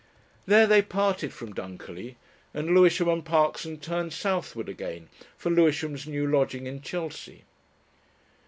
[0.47, 2.15] There they parted from Dunkerley,
[2.55, 7.43] and Lewisham and Parkson turned southward again for Lewisham's new lodging in Chelsea.